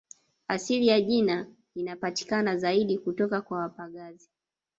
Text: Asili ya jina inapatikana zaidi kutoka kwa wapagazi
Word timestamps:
Asili 0.47 0.87
ya 0.87 1.01
jina 1.01 1.47
inapatikana 1.75 2.57
zaidi 2.57 2.97
kutoka 2.97 3.41
kwa 3.41 3.57
wapagazi 3.59 4.29